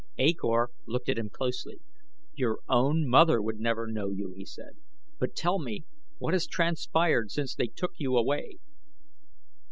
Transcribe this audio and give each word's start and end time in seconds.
A 0.17 0.33
Kor 0.33 0.71
looked 0.87 1.09
at 1.09 1.19
him 1.19 1.29
closely. 1.29 1.79
"Your 2.33 2.61
own 2.67 3.07
mother 3.07 3.39
would 3.39 3.59
never 3.59 3.85
know 3.85 4.09
you!" 4.09 4.33
he 4.35 4.45
said; 4.45 4.77
"but 5.19 5.35
tell 5.35 5.59
me, 5.59 5.85
what 6.17 6.33
has 6.33 6.47
transpired 6.47 7.29
since 7.29 7.53
they 7.53 7.67
took 7.67 7.91
you 7.97 8.17
away?" 8.17 8.57